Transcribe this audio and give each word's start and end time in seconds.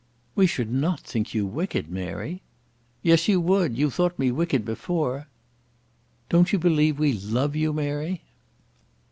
"We 0.33 0.47
should 0.47 0.71
not 0.73 1.01
think 1.01 1.35
you 1.35 1.45
wicked, 1.45 1.87
Mary." 1.91 2.41
"Yes, 3.03 3.27
you 3.27 3.39
would. 3.39 3.77
You 3.77 3.91
thought 3.91 4.17
me 4.17 4.31
wicked 4.31 4.65
before." 4.65 5.27
"Don't 6.27 6.51
you 6.51 6.57
believe 6.57 6.97
we 6.97 7.13
love 7.13 7.55
you, 7.55 7.71
Mary?" 7.71 8.23